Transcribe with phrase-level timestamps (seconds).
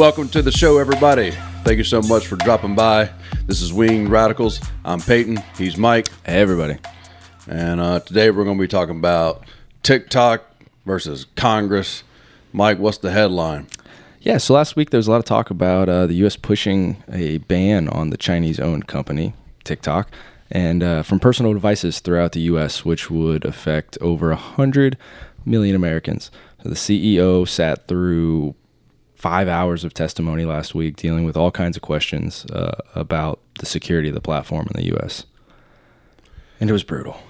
[0.00, 1.30] welcome to the show, everybody.
[1.62, 3.10] Thank you so much for dropping by.
[3.44, 4.58] This is Wing Radicals.
[4.82, 5.36] I'm Peyton.
[5.58, 6.08] He's Mike.
[6.24, 6.78] Hey, everybody.
[7.46, 9.44] And uh, today we're going to be talking about
[9.82, 10.42] TikTok
[10.86, 12.02] versus Congress.
[12.50, 13.66] Mike, what's the headline?
[14.22, 16.34] Yeah, so last week there was a lot of talk about uh, the U.S.
[16.34, 20.10] pushing a ban on the Chinese owned company, TikTok,
[20.50, 24.96] and uh, from personal devices throughout the U.S., which would affect over 100
[25.44, 26.30] million Americans.
[26.62, 28.54] So the CEO sat through
[29.20, 33.66] five hours of testimony last week dealing with all kinds of questions uh, about the
[33.66, 35.26] security of the platform in the U.S.
[36.58, 37.20] And it was brutal.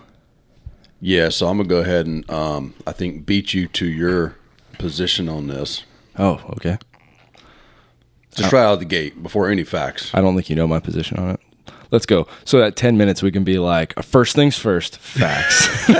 [1.00, 4.36] Yeah, so I'm going to go ahead and um, I think beat you to your
[4.78, 5.82] position on this.
[6.16, 6.78] Oh, okay.
[8.36, 10.14] Just right out of the gate before any facts.
[10.14, 11.40] I don't think you know my position on it.
[11.90, 12.28] Let's go.
[12.44, 15.90] So at 10 minutes, we can be like, first things first, facts.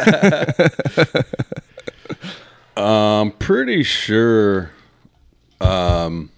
[2.76, 4.70] I'm pretty sure
[5.60, 6.30] um,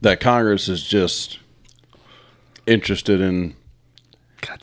[0.00, 1.38] that Congress is just
[2.66, 3.54] interested in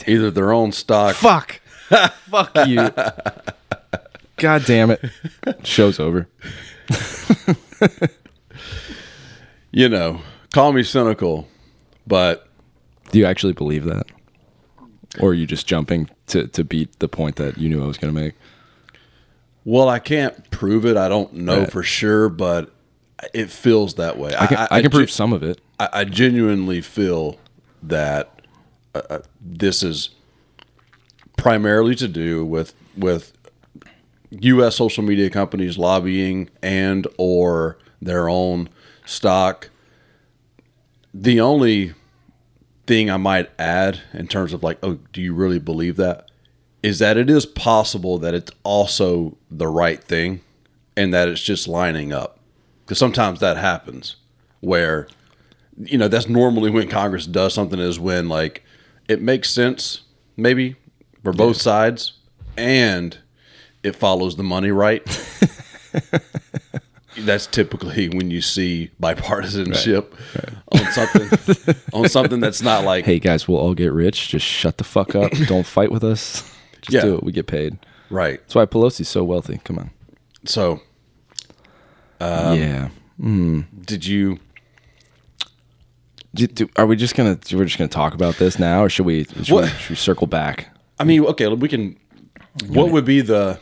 [0.08, 1.16] either their own stock.
[1.16, 1.60] Fuck.
[1.90, 2.90] Fuck you.
[4.38, 5.04] God damn it.
[5.64, 6.28] Show's over.
[9.72, 10.22] You know,
[10.52, 11.48] call me cynical,
[12.08, 12.48] but
[13.12, 14.06] Do you actually believe that?
[15.20, 17.98] Or are you just jumping to, to beat the point that you knew I was
[17.98, 18.34] going to make?
[19.66, 20.98] Well, I can't prove it.
[20.98, 21.72] I don't know Right.
[21.72, 22.72] for sure, but
[23.34, 24.34] it feels that way.
[24.38, 25.60] I can, I, can prove some of it.
[25.80, 27.38] I, I genuinely feel
[27.84, 28.42] that
[28.96, 30.10] uh, uh, this is
[31.38, 33.34] primarily to do with with
[34.32, 34.76] U.S.
[34.76, 38.70] social media companies lobbying and or their own
[39.06, 39.70] stock.
[41.14, 41.94] The only
[42.88, 46.29] thing I might add in terms of like, oh, do you really believe that?
[46.82, 50.40] Is that it is possible that it's also the right thing
[50.96, 52.40] and that it's just lining up.
[52.86, 54.16] Because sometimes that happens
[54.62, 55.08] where
[55.78, 58.62] you know that's normally when congress does something is when like
[59.08, 60.02] it makes sense
[60.36, 60.76] maybe
[61.24, 62.12] for both sides
[62.58, 63.18] and
[63.84, 65.06] it follows the money right
[67.20, 70.06] that's typically when you see bipartisanship
[70.72, 74.30] on something on something that's not like Hey, guys, we'll all get rich.
[74.30, 75.32] Just shut the fuck up.
[75.48, 76.44] Don't fight with us.
[76.82, 77.02] Just Yeah.
[77.02, 77.24] do it.
[77.24, 77.78] We get paid.
[78.10, 79.60] right That's why Pelosi's so wealthy.
[79.64, 79.92] Come on.
[80.46, 80.82] so
[82.22, 82.90] Um, yeah.
[83.86, 84.40] did you
[86.34, 87.38] Do, do, are we just gonna?
[87.52, 89.24] We're just gonna talk about this now, or should we?
[89.44, 90.70] Should, we, should we circle back?
[91.00, 91.98] I mean, okay, we can.
[92.68, 93.60] What would be the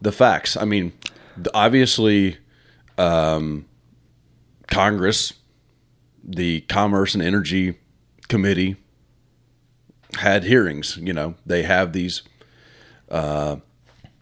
[0.00, 0.56] the facts?
[0.56, 0.92] I mean,
[1.36, 2.38] the, obviously,
[2.98, 3.66] um,
[4.66, 5.32] Congress,
[6.24, 7.78] the Commerce and Energy
[8.28, 8.76] Committee,
[10.16, 10.96] had hearings.
[10.96, 12.22] You know, they have these
[13.08, 13.56] uh,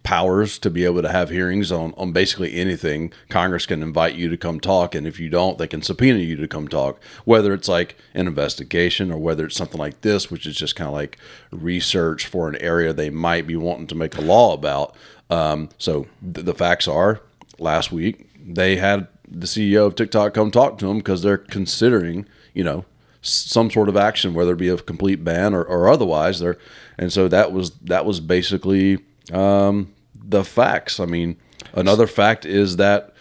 [0.02, 3.12] powers to be able to have hearings on on basically anything.
[3.28, 6.36] Congress can invite you to come talk, and if you don't, they can subpoena you
[6.36, 7.02] to come talk.
[7.24, 10.88] Whether it's like an investigation or whether it's something like this, which is just kind
[10.88, 11.18] of like
[11.50, 14.94] research for an area they might be wanting to make a law about.
[15.30, 17.22] Um, so th- the facts are,
[17.58, 22.26] last week they had the CEO of TikTok come talk to them because they're considering,
[22.54, 22.84] you know,
[23.22, 26.40] some sort of action, whether it be a complete ban or, or otherwise.
[26.40, 26.58] There,
[26.98, 28.98] and so that was that was basically
[29.32, 31.00] um, the facts.
[31.00, 31.36] I mean,
[31.72, 33.14] another fact is that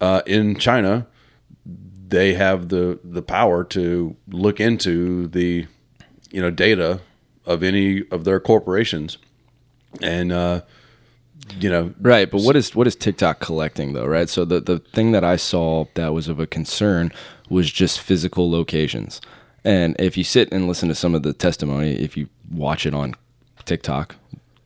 [0.00, 1.06] uh, in China,
[2.08, 5.66] they have the the power to look into the
[6.30, 7.00] you know data
[7.44, 9.18] of any of their corporations,
[10.00, 10.62] and uh,
[11.58, 14.28] you know Right, but what is what is TikTok collecting though, right?
[14.28, 17.12] So the the thing that I saw that was of a concern
[17.48, 19.20] was just physical locations.
[19.68, 22.94] And if you sit and listen to some of the testimony, if you watch it
[22.94, 23.14] on
[23.66, 24.16] TikTok,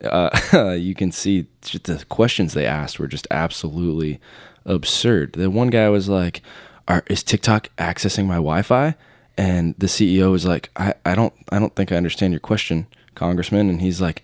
[0.05, 4.21] uh, you can see the questions they asked were just absolutely
[4.65, 5.33] absurd.
[5.33, 6.41] The one guy was like,
[7.09, 8.95] "Is TikTok accessing my Wi-Fi?"
[9.37, 12.87] And the CEO was like, I, "I don't, I don't think I understand your question,
[13.17, 14.23] Congressman." And he's like,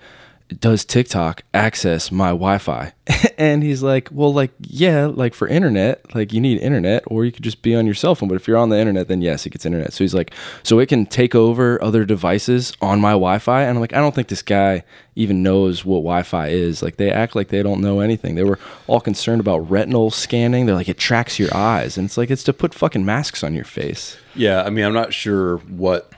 [0.49, 2.93] does TikTok access my Wi-Fi?
[3.39, 7.33] and he's like, well, like, yeah, like for internet, like you need internet, or you
[7.33, 8.29] could just be on your cell phone.
[8.29, 9.93] But if you're on the internet, then yes, it gets internet.
[9.93, 13.62] So he's like, so it can take over other devices on my Wi-Fi.
[13.62, 14.85] And I'm like, I don't think this guy
[15.15, 16.83] even knows what Wi-Fi is.
[16.83, 18.35] Like they act like they don't know anything.
[18.35, 20.67] They were all concerned about retinal scanning.
[20.67, 23.55] They're like, it tracks your eyes, and it's like it's to put fucking masks on
[23.55, 24.17] your face.
[24.35, 26.12] Yeah, I mean, I'm not sure what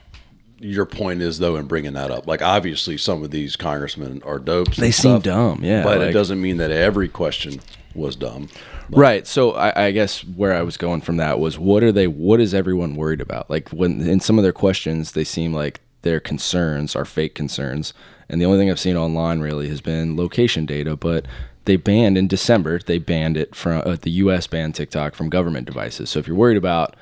[0.61, 2.27] your point is though in bringing that up.
[2.27, 4.77] Like, obviously, some of these congressmen are dopes.
[4.77, 7.61] They seem stuff, dumb, yeah, but it doesn't mean that every question
[7.95, 8.49] was dumb.
[8.91, 9.27] Right.
[9.27, 12.41] So I, I guess where I was going from that was what are they what
[12.41, 13.49] is everyone worried about?
[13.49, 17.95] Like when in some of their questions they seem like their concerns are fake concerns.
[18.29, 21.27] And the only thing I've seen online really has been location data, but
[21.65, 22.79] they banned in December.
[22.79, 24.47] They banned it from uh, the U.S.
[24.47, 26.11] banned TikTok from government devices.
[26.11, 26.97] So if you're worried about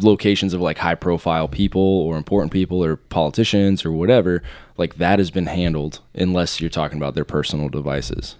[0.00, 4.42] locations of like high profile people or important people or politicians or whatever,
[4.76, 8.36] like that has been handled unless you're talking about their personal devices.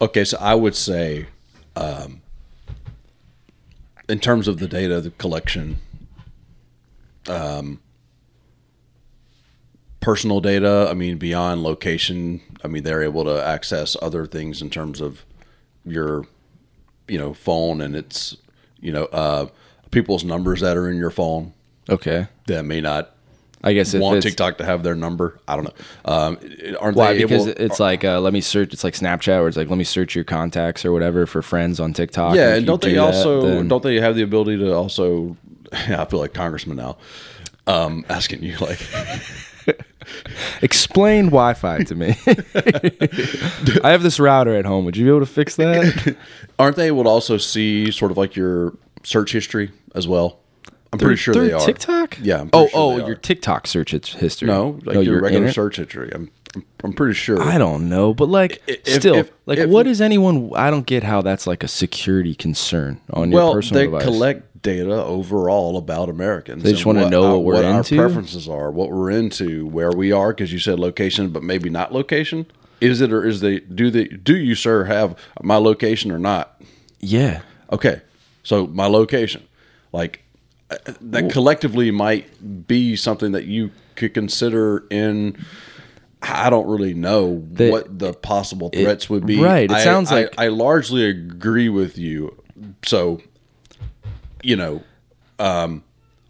[0.00, 1.26] Okay, so I would say,
[1.76, 2.22] um,
[4.08, 5.78] in terms of the data, the collection,
[7.28, 7.80] um,
[10.02, 10.88] personal data.
[10.90, 12.42] I mean, beyond location.
[12.62, 15.24] I mean, they're able to access other things in terms of
[15.86, 16.26] your,
[17.08, 18.36] you know, phone and it's,
[18.80, 19.46] you know, uh,
[19.92, 21.52] people's numbers that are in your phone
[21.88, 22.26] Okay.
[22.48, 23.14] that may not
[23.64, 25.38] I guess if want it's, TikTok to have their number.
[25.46, 25.72] I don't know.
[26.04, 26.36] Um,
[26.80, 27.12] aren't Why?
[27.12, 27.62] they Because able?
[27.62, 28.72] it's like uh, let me search.
[28.72, 31.78] It's like Snapchat, where it's like let me search your contacts or whatever for friends
[31.78, 32.34] on TikTok.
[32.34, 34.74] Yeah, if and you don't they that, also then- don't they have the ability to
[34.74, 35.36] also?
[35.72, 36.96] I feel like congressman now,
[37.68, 38.80] um, asking you like,
[40.62, 42.16] explain Wi-Fi to me?
[43.84, 44.84] I have this router at home.
[44.86, 46.16] Would you be able to fix that?
[46.58, 50.38] aren't they able to also see sort of like your search history as well?
[50.92, 51.60] I'm pretty sure they are.
[51.60, 52.18] TikTok.
[52.20, 52.42] Yeah.
[52.42, 53.16] I'm Oh, sure oh, your.
[53.16, 54.48] TikTok search his- history.
[54.48, 56.10] no, oh, like your, regular internet- search history.
[56.14, 57.40] I'm, I'm I'm pretty sure.
[57.42, 60.50] I don't know, but like If- still, if- like if- what is anyone?
[60.54, 64.04] I don't get how that's like a security concern on your well, personal they device.
[64.04, 66.62] collect data overall about Americans.
[66.62, 67.96] They just wanna know uh, what we're our into?
[67.96, 70.32] preferences are, what we're into, where we are.
[70.34, 72.44] Because you said location, but maybe not location.
[72.82, 76.60] Is it or is they do they do you sir have my location or not?
[77.00, 77.40] yeah,
[77.72, 78.02] Okay,
[78.42, 79.42] so my location,
[79.92, 80.22] like
[80.70, 85.36] uh, that collectively might be something that you could consider in.
[86.22, 89.40] I don't really know The- what the possible threats would be.
[89.40, 92.36] right, it I- sounds I- like- I, largely agree with you.
[92.84, 93.20] So,
[94.42, 94.82] you know,
[95.40, 95.82] um,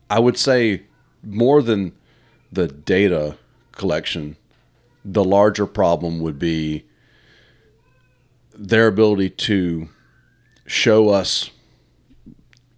[0.08, 0.82] I would say
[1.23, 1.93] more than
[2.50, 3.37] the data
[3.73, 4.37] collection,
[5.05, 6.85] the larger problem would be
[8.55, 9.88] their ability to
[10.67, 11.50] show us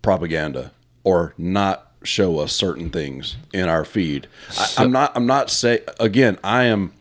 [0.03, 0.73] propaganda
[1.05, 4.27] or not show us certain things in our feed.
[4.59, 5.13] I, I'm not.
[5.15, 6.39] I'm not say again.
[6.43, 6.93] I am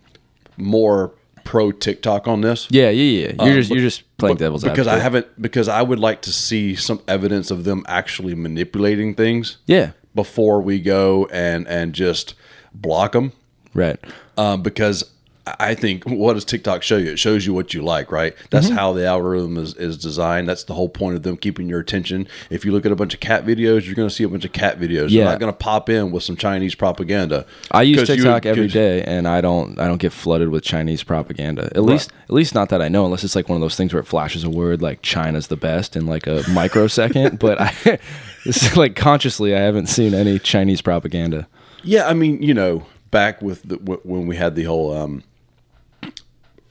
[0.58, 1.14] more
[1.44, 2.68] pro TikTok on this.
[2.70, 3.46] yeah, yeah, yeah.
[3.46, 6.76] You're just you're just playing devil's because I haven't because I would like to see
[6.76, 12.36] some evidence of them actually manipulating things Yeah, before we go and and just
[12.74, 13.34] block them
[13.74, 14.00] right.
[14.38, 15.13] um, because
[15.46, 17.12] I think what does TikTok show you?
[17.12, 18.34] It shows you what you like, right?
[18.50, 18.76] That's Mm-hmm.
[18.78, 20.48] how the algorithm is, is designed.
[20.48, 22.30] That's the whole point of them keeping your attention.
[22.50, 24.46] If you look at a bunch of cat videos, you're going to see a bunch
[24.46, 25.10] of cat videos.
[25.10, 25.24] Yeah.
[25.24, 27.46] You're not going to pop in with some Chinese propaganda.
[27.72, 31.04] I use TikTok every 'cause- day, and I don't I don't get flooded with Chinese
[31.04, 31.70] propaganda.
[31.76, 33.94] At least at least not that I know, unless it's like one of those things
[33.94, 37.40] where it flashes a word like China's the best in like a microsecond.
[37.46, 37.74] but I,
[38.46, 41.48] it's like consciously, I haven't seen any Chinese propaganda.
[41.84, 45.22] Yeah, I mean, you know, back with the, when we had the whole um,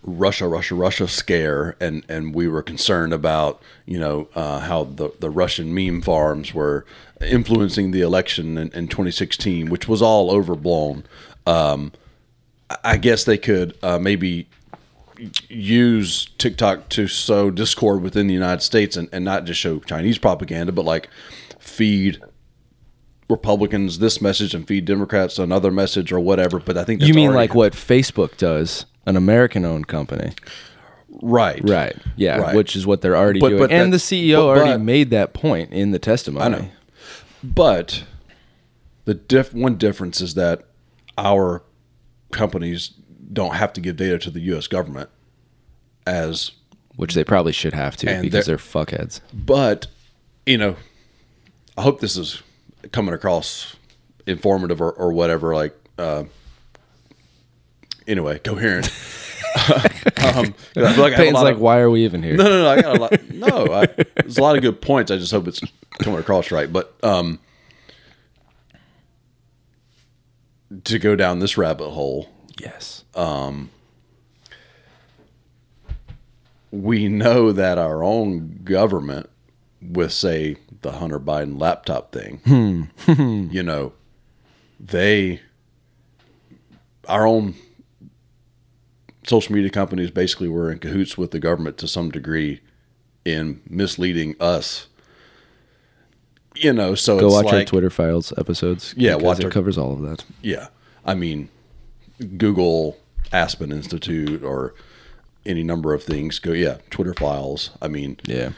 [0.05, 5.11] Russia, Russia, Russia scare, and and we were concerned about you know uh, how the
[5.21, 6.85] the Russian meme farms were
[7.21, 11.05] influencing the election in, in 2016, which was all overblown.
[11.47, 11.93] Um,
[12.85, 14.49] I- guess they could uh, maybe
[15.49, 20.19] use TikTok to sow discord within the United States and, and not just show Chinese
[20.19, 21.09] propaganda, but like
[21.61, 22.21] feed
[23.31, 26.59] Republicans this message and feed Democrats another message or whatever.
[26.59, 30.33] But I think that's you mean like what Facebook does, an American-owned company,
[31.23, 31.97] right, right?
[32.17, 32.55] Yeah, Right.
[32.57, 33.61] which is what they're already But- doing.
[33.63, 36.45] but and the CEO but- already made that point in the testimony.
[36.45, 36.69] I know.
[37.43, 38.05] But
[39.05, 40.63] the diff- one difference is that
[41.19, 41.63] our
[42.31, 42.93] companies
[43.33, 44.67] don't have to give data to the U.S.
[44.69, 45.11] government
[46.07, 46.53] as
[46.97, 49.21] Which they probably should have to because they're- they're fuckheads.
[49.33, 49.87] but
[50.45, 50.77] you know
[51.79, 52.43] i hope this is
[52.91, 53.77] coming across
[54.27, 56.25] informative or, or whatever like uh
[58.07, 58.87] anyway coherent
[59.69, 62.37] um, 'cause I like I Peyton's like, of- why are we even here?
[62.37, 65.11] no no no i got a lot no I, there's a lot of good points
[65.11, 65.61] i just hope it's
[66.01, 67.39] coming across right but um
[70.85, 72.29] to go down this rabbit hole
[72.61, 73.03] Yes.
[76.71, 79.29] we know that our own government
[79.81, 82.89] with say the Hunter Biden laptop thing
[83.53, 83.93] you know
[84.81, 85.41] they
[87.09, 87.55] our own
[89.33, 92.61] social media companies basically were in cahoots with the government to some degree
[93.25, 94.87] in misleading us
[96.55, 98.95] you know so Go it's watch our Twitter files episodes.
[98.97, 100.25] Yeah, watch it our- covers all of that.
[100.43, 100.69] yeah
[101.05, 101.49] i mean
[102.37, 102.99] google
[103.33, 104.75] aspen institute or
[105.47, 108.51] any number of things go yeah twitter files i mean Yeah.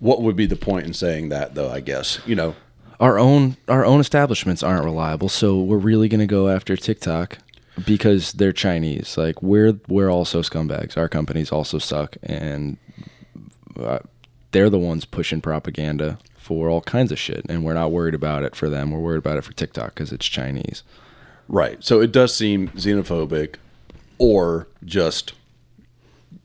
[0.00, 2.54] what would be the point in saying that though i guess you know
[3.00, 7.38] Our own our own establishments aren't reliable, so we're really going to go after TikTok.
[7.86, 9.16] Because they're Chinese.
[9.16, 10.96] Like we're we're also scumbags.
[10.96, 12.76] Our companies also suck, and
[13.78, 14.00] uh,
[14.52, 17.44] they're the ones pushing propaganda for all kinds of shit.
[17.48, 18.90] And we're not worried about it for them.
[18.90, 20.82] We're worried about it for TikTok because it's Chinese.
[21.48, 21.82] Right.
[21.82, 23.56] So it does seem xenophobic,
[24.18, 25.32] or just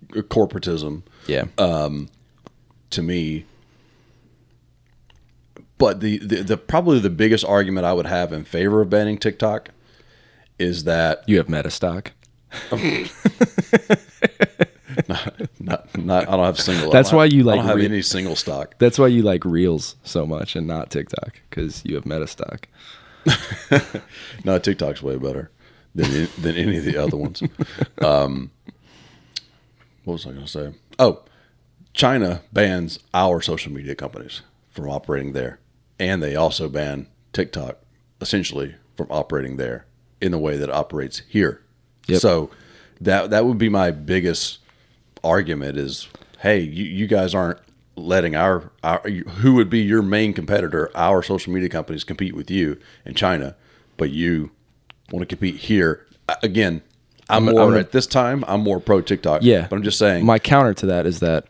[0.09, 1.45] corporatism Yeah.
[1.57, 2.09] Um,
[2.89, 3.45] to me.
[5.77, 9.17] But the, the the probably the biggest argument I would have in favor of banning
[9.17, 9.69] TikTok
[10.59, 12.11] is that you have meta stock.
[15.07, 16.91] not not I don't have single.
[16.91, 18.75] That's why have- you I like don't have re- any single stock.
[18.79, 22.67] That's why you like Reels so much and not TikTok because you have meta stock.
[24.45, 25.51] No, TikTok's way better
[25.93, 27.43] than than any of the other ones.
[28.01, 28.51] Um,
[30.05, 30.73] what was I going to say?
[30.97, 31.21] Oh,
[31.93, 35.59] China bans our social media companies from operating there,
[35.99, 37.77] and they also ban TikTok
[38.21, 39.85] essentially from operating there
[40.21, 41.61] in the way that it operates here.
[42.07, 42.21] Yep.
[42.21, 42.49] So
[43.01, 44.59] that that would be my biggest
[45.23, 46.07] argument is,
[46.39, 47.59] hey, you, you guys aren't
[47.95, 52.49] letting our, our who would be your main competitor, our social media companies compete with
[52.49, 53.55] you in China,
[53.97, 54.51] but you
[55.11, 56.05] want to compete here.
[56.43, 56.81] Again,
[57.29, 58.43] I'm, I'm more gonna- at this time.
[58.47, 59.41] I'm more pro TikTok.
[59.43, 59.67] Yeah.
[59.69, 60.25] but I'm just saying.
[60.25, 61.47] My counter to that is that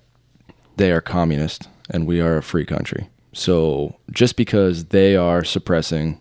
[0.78, 3.10] they are communist and we are a free country.
[3.34, 6.20] So just because they are suppressing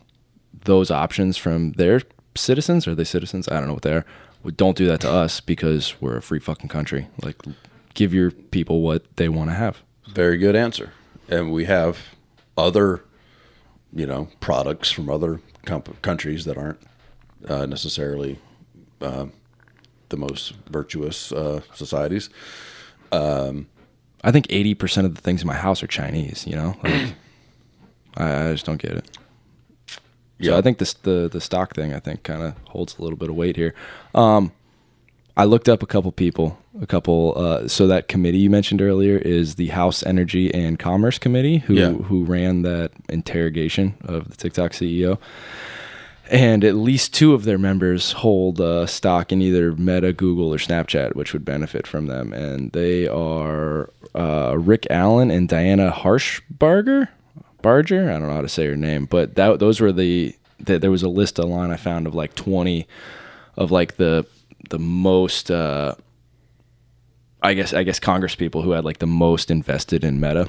[0.64, 2.02] those options from their
[2.38, 3.48] citizens, are they citizens?
[3.48, 4.06] I don't know what they are.
[4.42, 7.08] Well, Don't do that to us because we're a free fucking country.
[7.22, 7.36] Like,
[7.94, 9.82] give your people what they want to have.
[10.08, 10.92] Very good answer.
[11.28, 11.98] And we have
[12.56, 13.04] other,
[13.92, 16.80] you know, products from other comp- countries that aren't
[17.46, 18.38] uh, necessarily
[19.00, 19.26] uh,
[20.08, 22.30] the most virtuous uh, societies.
[24.24, 26.76] I think 80% of the things in my house are Chinese, you know?
[26.82, 27.14] Like,
[28.16, 29.18] I, I just don't get it.
[30.40, 30.58] So Yeah.
[30.58, 33.28] I think this the the stock thing I think kind of holds a little bit
[33.30, 33.74] of weight here.
[34.14, 34.52] Um,
[35.36, 37.34] I looked up a couple people, a couple.
[37.36, 41.74] Uh, so that committee you mentioned earlier is the House Energy and Commerce Committee, who
[41.74, 41.92] Yeah.
[41.92, 45.18] who ran that interrogation of the TikTok CEO.
[46.30, 50.58] And at least two of their members hold uh, stock in either Meta, Google, or
[50.58, 52.34] Snapchat, which would benefit from them.
[52.34, 57.08] And they are uh, Rick Allen and Diana Harshbarger.
[57.62, 60.78] Barger, I don't know how to say her name, but that those were the, the
[60.78, 62.86] there was a list online I found of like twenty
[63.56, 64.26] of like the
[64.70, 65.94] the most uh,
[67.42, 70.48] I guess I guess Congress people who had like the most invested in Meta.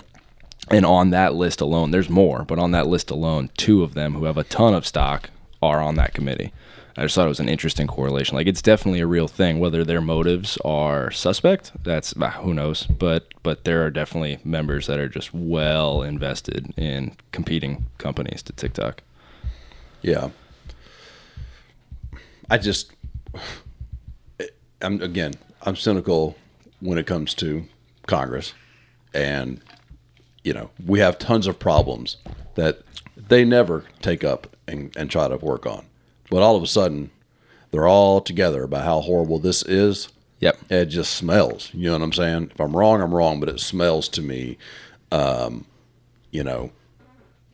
[0.71, 4.13] And on that list alone, there's more, but on that list alone, two of them
[4.13, 5.31] who have a ton of stock
[5.63, 6.53] are on that committee.
[6.99, 8.35] I just thought it was an interesting correlation.
[8.35, 9.59] Like it's definitely a real thing.
[9.59, 12.85] Whether their motives are suspect, that's ah, who knows.
[12.87, 18.53] But but there are definitely members that are just well invested in competing companies to
[18.53, 19.01] TikTok.
[20.01, 20.29] Yeah.
[22.49, 22.91] I just,
[24.81, 26.35] I'm again, I'm cynical
[26.79, 27.65] when it comes to
[28.07, 28.53] Congress,
[29.13, 29.61] and
[30.43, 32.17] you know we have tons of problems
[32.55, 32.81] that
[33.15, 35.85] they never take up and, and try to work on,
[36.29, 37.11] but all of a sudden
[37.71, 40.09] they're all together about how horrible this is.
[40.39, 40.57] Yep.
[40.69, 41.69] It just smells.
[41.73, 42.51] You know what I'm saying?
[42.53, 44.57] If I'm wrong, I'm wrong, but it smells to me.
[45.11, 45.65] Um,
[46.31, 46.71] you know,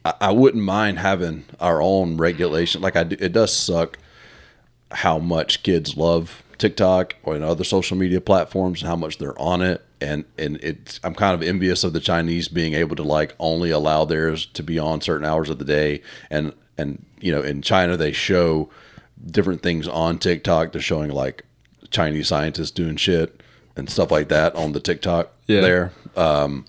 [0.04, 2.82] I, I wouldn't mind having our own regulation.
[2.82, 3.98] Like I, do, it does suck
[4.92, 9.62] how much kids love TikTok or other social media platforms and how much they're on
[9.62, 9.84] it.
[10.02, 13.72] And and it's I'm kind of envious of the Chinese being able to like only
[13.72, 16.02] allow theirs to be on certain hours of the day.
[16.30, 18.70] And and you know in China they show
[19.26, 20.72] different things on TikTok.
[20.72, 21.44] They're showing like
[21.90, 23.42] Chinese scientists doing shit
[23.76, 25.62] and stuff like that on the TikTok Yeah.
[25.62, 25.92] there.
[26.16, 26.66] Um,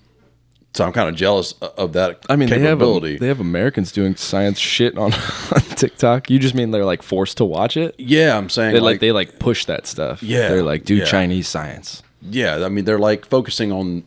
[0.73, 3.17] so I'm kind of jealous of that I mean, they have capability.
[3.17, 5.11] they have Americans doing science shit on,
[5.51, 6.29] on TikTok.
[6.29, 7.95] You just mean they're like forced to watch it?
[7.97, 10.21] yeah, I'm saying They like, like they like push that stuff.
[10.21, 11.05] Yeah, they're like do yeah.
[11.05, 12.03] Chinese science.
[12.21, 14.03] Yeah, I mean they're like focusing on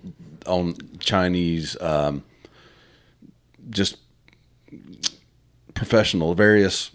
[0.47, 2.23] on Chinese, um,
[3.71, 3.97] just
[5.81, 6.91] professional, various,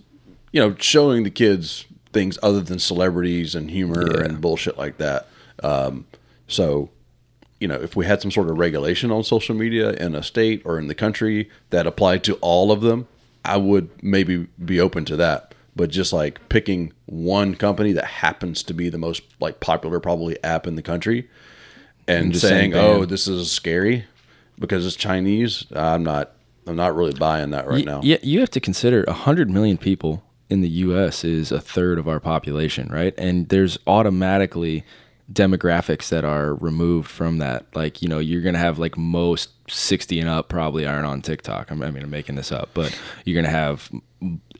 [0.51, 4.25] you know, showing the kids things other than celebrities and humor Yeah.
[4.25, 5.27] and bullshit like that.
[5.63, 6.05] Um,
[6.47, 6.91] so,
[7.59, 10.61] you know, if we had some sort of regulation on social media in a state
[10.65, 13.07] or in the country that applied to all of them,
[13.43, 15.55] I would maybe be open to that.
[15.75, 20.37] But just like picking one company that happens to be the most like popular probably
[20.43, 21.27] app in the country
[22.07, 24.05] and, And saying, saying, "Oh, this is scary
[24.59, 26.33] because it's Chinese," I'm not.
[26.67, 28.01] I'm not really buying that right now.
[28.03, 32.07] Yeah, you have to consider 100 million people in the US is a third of
[32.07, 33.13] our population, right?
[33.17, 34.83] And there's automatically
[35.31, 37.65] demographics that are removed from that.
[37.73, 41.21] Like, you know, you're going to have like most 60 and up probably aren't on
[41.21, 41.71] TikTok.
[41.71, 43.89] I'm, I mean, I'm making this up, but you're going to have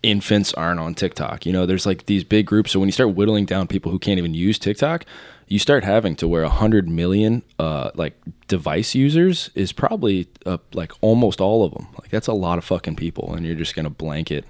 [0.02, 1.46] infants aren't on TikTok.
[1.46, 2.72] You know, there's like these big groups.
[2.72, 5.06] So when you start whittling down people who can't even use TikTok,
[5.48, 10.92] you start having to where 100 million uh, like device users is probably uh, like
[11.02, 11.88] almost all of them.
[12.00, 14.46] Like that's a lot of fucking people, and you're just gonna blanket.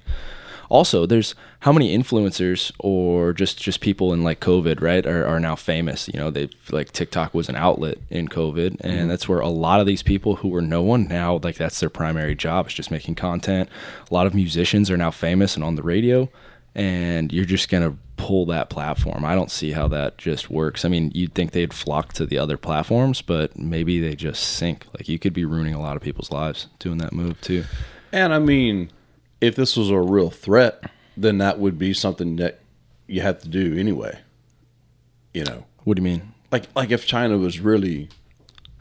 [0.67, 5.39] Also, there's how many influencers or just just people in like COVID, right, are, are
[5.39, 6.07] now famous.
[6.07, 9.07] You know, they like TikTok was an outlet in COVID, and mm-hmm.
[9.07, 11.89] that's where a lot of these people who were no one now like that's their
[11.89, 13.69] primary job is just making content.
[14.09, 16.29] A lot of musicians are now famous and on the radio
[16.75, 19.25] and you're just going to pull that platform.
[19.25, 20.85] I don't see how that just works.
[20.85, 24.85] I mean, you'd think they'd flock to the other platforms, but maybe they just sink.
[24.93, 27.65] Like you could be ruining a lot of people's lives doing that move too.
[28.11, 28.91] And I mean,
[29.41, 32.59] if this was a real threat, then that would be something that
[33.07, 34.19] you have to do anyway.
[35.33, 35.65] You know.
[35.83, 36.33] What do you mean?
[36.51, 38.09] Like like if China was really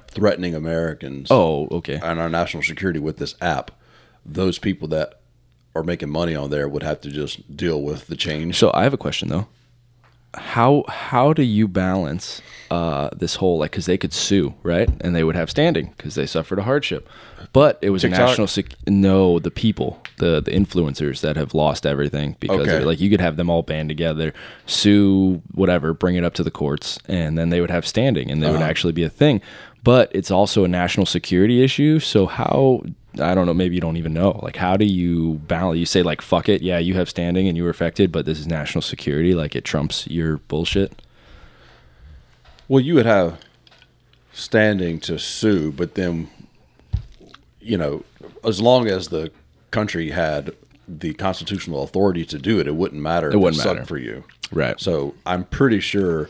[0.09, 1.29] threatening Americans.
[1.31, 2.01] Oh, okay.
[2.03, 3.73] And our national security with this app,
[4.25, 5.21] those people that
[5.75, 8.59] are making money on there would have to just deal with the change.
[8.59, 9.49] So I have a question though.
[10.35, 15.15] How how do you balance uh, this whole like because they could sue right and
[15.15, 17.09] they would have standing because they suffered a hardship,
[17.53, 18.19] but it was TikTok?
[18.19, 22.85] a national sec- no the people the the influencers that have lost everything because okay.
[22.85, 24.33] like you could have them all band together
[24.67, 28.43] sue whatever bring it up to the courts and then they would have standing and
[28.43, 28.59] they uh-huh.
[28.59, 29.41] would actually be a thing,
[29.85, 32.01] but it's also a national security issue.
[32.01, 32.83] So how
[33.21, 34.41] I don't know, maybe you don't even know.
[34.43, 35.79] Like, how do you balance?
[35.79, 36.63] You say, like, fuck it.
[36.63, 39.35] Yeah, you have standing and you were affected, but this is national security.
[39.35, 41.01] Like, it trumps your bullshit.
[42.67, 43.39] Well, you would have
[44.33, 46.29] standing to sue, but then,
[47.61, 48.05] you know,
[48.43, 49.31] as long as the
[49.71, 50.53] country had
[50.89, 53.31] the constitutional authority to do it, it wouldn't matter.
[53.31, 54.25] It wouldn't matter for you.
[54.51, 54.79] Right.
[54.81, 56.29] So I'm pretty sure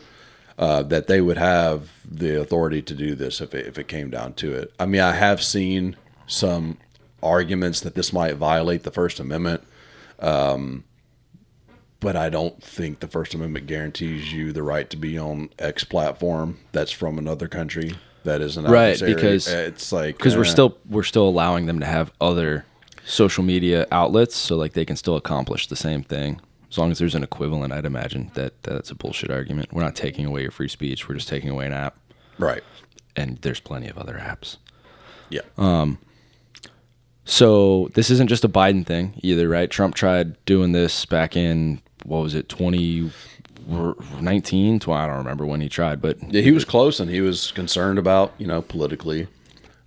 [0.58, 4.10] uh, that they would have the authority to do this if it, if it came
[4.10, 4.72] down to it.
[4.78, 5.96] I mean, I have seen
[6.26, 6.78] some
[7.22, 9.62] arguments that this might violate the First Amendment.
[10.20, 10.84] Um,
[12.00, 15.84] but I don't think the First Amendment guarantees you the right to be on X
[15.84, 20.76] platform that's from another country that is an right because it's like because we're still
[20.88, 22.64] we're still allowing them to have other
[23.04, 26.40] social media outlets so like they can still accomplish the same thing
[26.74, 29.72] as long as there's an equivalent i'd imagine that that's a bullshit argument.
[29.72, 31.08] We're not taking away your free speech.
[31.08, 31.96] We're just taking away an app.
[32.36, 32.64] Right.
[33.14, 34.56] And there's plenty of other apps.
[35.30, 35.42] Yeah.
[35.56, 35.98] Um
[37.24, 39.70] so this isn't just a Biden thing either, right?
[39.70, 44.74] Trump tried doing this back in what was it, 2019?
[44.74, 48.00] I don't remember when he tried, but yeah, he was close and he was concerned
[48.00, 49.28] about you know politically,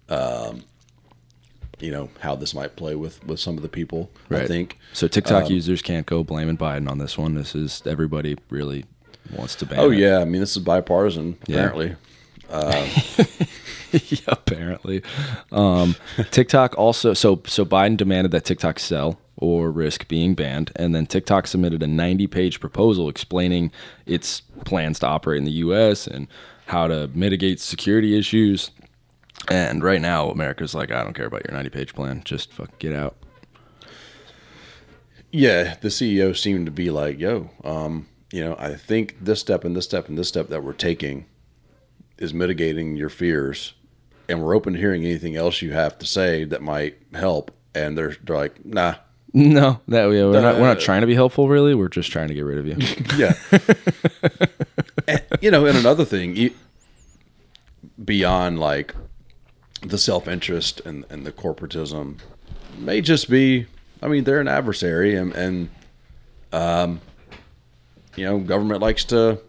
[0.08, 0.64] um,
[1.80, 4.10] you know how this might play with with some of the people.
[4.30, 4.44] Right.
[4.44, 5.08] I think so.
[5.08, 7.36] TikTok um, users can't go blaming Biden on this one.
[7.36, 8.86] This is everybody really
[9.36, 9.80] wants to ban.
[9.80, 10.00] Oh it.
[10.00, 11.90] yeah, I mean this is bipartisan apparently.
[11.90, 11.96] Yeah.
[12.50, 12.88] Uh,
[13.92, 15.04] yeah, apparently.
[15.52, 15.96] Um,
[16.32, 21.06] TikTok also so so Biden demanded that TikTok sell or risk being banned, and then
[21.06, 23.72] TikTok submitted a 90-page proposal explaining
[24.08, 26.08] its plans to operate in the U.S.
[26.08, 26.28] and
[26.66, 28.72] how to mitigate security issues.
[29.50, 32.22] And right now, America's like, I don't care about your 90-page plan.
[32.26, 33.16] Just fuck get out.
[35.32, 39.64] Yeah, the CEO seemed to be like, "Yo, um, you know, I think this step
[39.66, 41.26] and this step and this step that we're taking."
[42.18, 43.74] is mitigating your fears
[44.30, 47.98] and we're open to hearing anything else you have to say that might help and
[47.98, 48.96] they're, they're like nah
[49.34, 52.12] no that yeah, we're, uh, not, we're not trying to be helpful really we're just
[52.12, 52.76] trying to get rid of you
[53.18, 53.34] yeah
[55.08, 56.50] and, you know and another thing
[58.04, 58.96] beyond like
[59.82, 62.20] the self-interest and, and the corporatism
[62.78, 63.66] may just be
[64.02, 65.70] i mean they're an adversary and, and
[66.52, 67.00] um
[68.16, 69.40] you know government likes to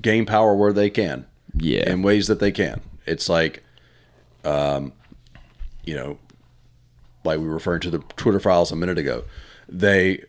[0.00, 1.24] gain power where they can
[1.58, 2.80] yeah, in ways that they can.
[3.06, 3.62] It's like,
[4.44, 4.92] um,
[5.84, 6.18] you know,
[7.24, 9.24] like we were referring to the Twitter files a minute ago.
[9.68, 10.24] They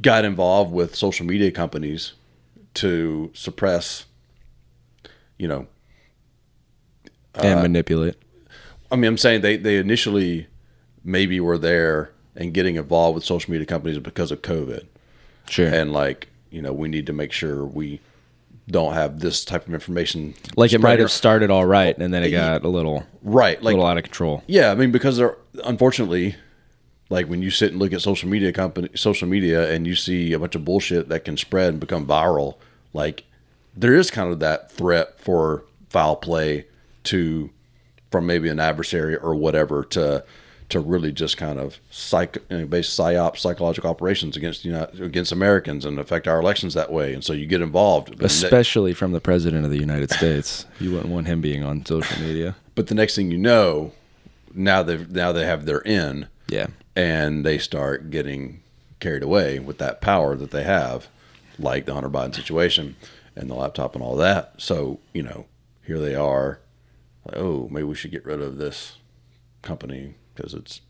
[0.00, 2.14] got involved with social media companies
[2.74, 4.06] to suppress,
[5.38, 5.66] you know,
[7.38, 8.16] and uh, manipulate.
[8.90, 10.46] I mean, I'm saying they they initially
[11.04, 14.86] maybe were there and getting involved with social media companies because of COVID.
[15.48, 15.66] Sure.
[15.66, 18.00] And like, you know, we need to make sure we
[18.68, 20.34] don't have this type of information.
[20.56, 23.72] Like it might have started all right, and then it got a little right, like
[23.72, 24.42] a little out of control.
[24.46, 26.34] Yeah, I mean because there, unfortunately,
[27.08, 30.32] like when you sit and look at social media company, social media, and you see
[30.32, 32.56] a bunch of bullshit that can spread and become viral,
[32.92, 33.24] like
[33.76, 36.66] there is kind of that threat for foul play
[37.06, 37.50] to
[38.10, 40.24] from maybe an adversary or whatever to
[40.68, 44.88] to really just kind of psych, you know, base psyop psychological operations against you know,
[45.00, 47.14] against Americans and affect our elections that way.
[47.14, 50.66] And so you get involved, Especially from the president of the United States.
[50.80, 52.56] You wouldn't want him being on social media.
[52.74, 53.92] but the next thing you know,
[54.54, 56.66] now they now they have their in, Yeah.
[56.96, 58.60] and they start getting
[58.98, 61.06] carried away with that power that they have,
[61.60, 62.96] like the Hunter Biden situation
[63.36, 64.54] and the laptop and all that.
[64.58, 65.46] So you know,
[65.86, 66.58] here they are.
[67.26, 68.96] Like, oh, maybe we should get rid of this
[69.62, 70.80] company because it's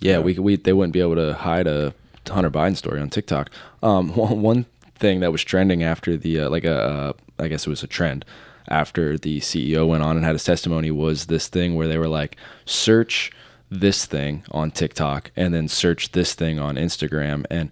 [0.00, 1.94] Yeah, we, we they wouldn't be able to hide a
[2.28, 3.50] Hunter Biden story on TikTok.
[3.82, 7.66] Um, one, one thing that was trending after the uh, like a uh, I guess
[7.66, 8.24] it was a trend
[8.68, 12.08] after the CEO went on and had his testimony was this thing where they were
[12.08, 13.32] like search
[13.70, 17.70] this thing on TikTok and then search this thing on Instagram and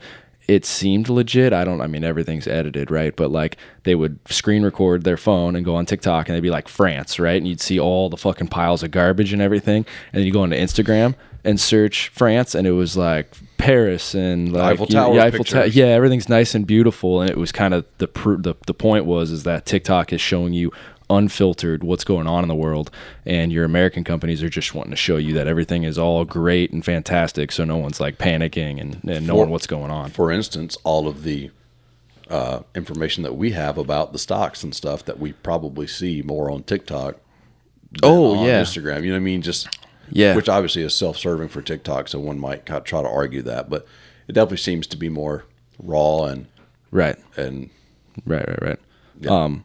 [0.50, 1.52] it seemed legit.
[1.52, 3.14] I don't I mean everything's edited, right?
[3.14, 6.50] But like they would screen record their phone and go on TikTok and they'd be
[6.50, 7.36] like France, right?
[7.36, 9.86] And you'd see all the fucking piles of garbage and everything.
[10.12, 14.52] And then you go into Instagram and search France and it was like Paris and
[14.52, 17.52] like Eiffel you Tower yeah, Eiffel Ta- yeah, everything's nice and beautiful and it was
[17.52, 20.72] kind of the, pr- the the point was is that TikTok is showing you
[21.10, 22.90] unfiltered what's going on in the world
[23.26, 26.72] and your American companies are just wanting to show you that everything is all great
[26.72, 30.10] and fantastic so no one's like panicking and, and knowing For- what's going on.
[30.10, 31.50] for instance, all of the
[32.28, 36.48] uh, information that we have about the stocks and stuff that we probably see more
[36.50, 37.16] on TikTok.
[37.90, 38.62] than Oh, on yeah.
[38.62, 39.02] Instagram.
[39.02, 39.42] You know what I mean?
[39.42, 39.68] Just
[40.10, 40.36] Yeah.
[40.36, 43.84] which obviously is self-serving for TikTok, so one might try to argue that, but
[44.28, 45.44] it definitely seems to be more
[45.82, 46.46] raw and
[46.92, 47.16] Right.
[47.36, 47.70] and
[48.24, 48.78] Right, right, right.
[49.20, 49.30] Yeah.
[49.32, 49.64] Um,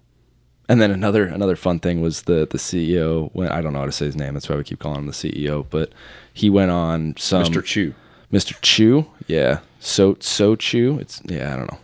[0.67, 3.29] and then another another fun thing was the the CEO.
[3.33, 5.07] When I don't know how to say his name, that's why we keep calling him
[5.07, 5.65] the CEO.
[5.69, 5.91] But
[6.33, 7.63] he went on some Mr.
[7.63, 7.93] Chew.
[8.31, 8.59] Mr.
[8.61, 10.97] Chew, yeah, so so Chew.
[10.99, 11.79] It's yeah, I don't know.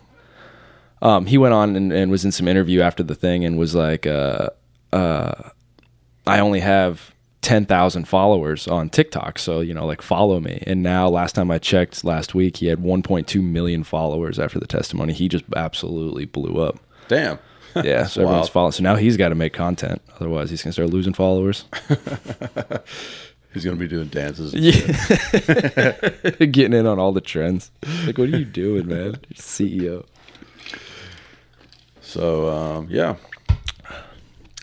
[1.08, 3.74] Um, he went on and, and was in some interview after the thing and was
[3.74, 4.50] like, uh,
[4.92, 5.50] uh,
[6.26, 10.62] I only have ten thousand followers on TikTok, so you know, like follow me.
[10.66, 14.38] And now, last time I checked, last week he had one point two million followers
[14.38, 15.12] after the testimony.
[15.12, 16.78] He just absolutely blew up.
[17.08, 17.38] Damn.
[17.84, 18.72] Yeah, so everyone's following.
[18.72, 21.64] So now he's got to make content, otherwise he's gonna start losing followers.
[23.52, 24.54] He's gonna be doing dances.
[24.54, 25.92] and Yeah.
[26.46, 27.70] Getting in on all the trends.
[28.06, 29.16] Like, what are you doing, man?
[29.28, 30.06] You're CEO.
[32.00, 33.16] So um, yeah.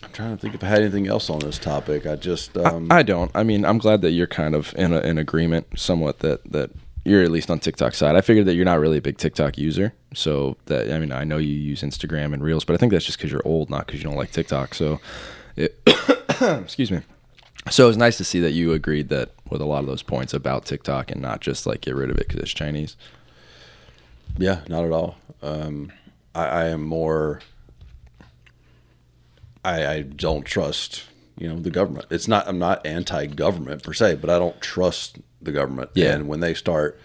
[0.02, 2.08] I'm trying to think if I had anything else on this topic.
[2.08, 3.30] I just um, I don't.
[3.36, 6.72] I mean, I'm glad that you're kind of in a, in agreement, somewhat that that
[7.10, 8.16] you're at least on TikTok side.
[8.16, 11.24] I figured that you're not really a big TikTok user, so that I mean, I
[11.24, 13.88] know you use Instagram and Reels, but I think that's just because you're old, not
[13.88, 14.76] because you don't like TikTok.
[14.76, 15.00] So,
[15.56, 15.82] it,
[16.42, 17.02] excuse me.
[17.72, 20.04] So it was nice to see that you agreed that with a lot of those
[20.04, 22.96] points about TikTok and not just like get rid of it because it's Chinese.
[24.38, 25.18] Yeah, not at all.
[25.42, 25.92] Um,
[26.36, 27.42] I, I am more.
[29.66, 31.06] I, I don't trust,
[31.40, 32.06] you know, the government.
[32.12, 32.48] It's not.
[32.48, 35.90] I'm not anti-government per se, but I don't trust the government.
[35.94, 36.14] Yeah.
[36.14, 37.00] And when they start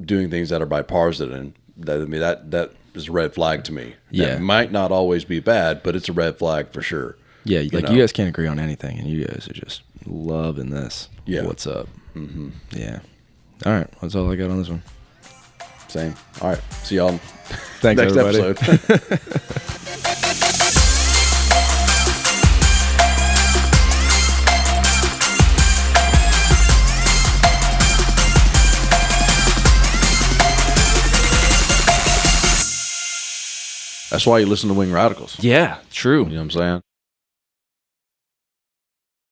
[0.00, 3.72] doing things that are bipartisan, that I mean that that is a red flag to
[3.72, 3.94] me.
[4.10, 4.26] Yeah.
[4.26, 7.16] That might not always be bad, but it's a red flag for sure.
[7.44, 7.90] Yeah, like know?
[7.92, 11.08] you guys can't agree on anything, and you guys are just loving this.
[11.26, 11.44] Yeah.
[11.44, 11.86] What's up?
[12.14, 12.48] Mm-hmm.
[12.72, 13.00] Yeah.
[13.66, 13.88] All right.
[14.00, 14.82] That's all I got on this one.
[15.88, 16.14] Same.
[16.40, 16.62] All right.
[16.82, 17.18] See y'all
[17.80, 18.38] Thanks, next everybody.
[18.40, 19.78] episode.
[34.10, 35.38] That's why you listen to Wing Radicals.
[35.40, 35.78] Yeah.
[35.90, 36.24] True.
[36.24, 36.82] You know what I'm saying?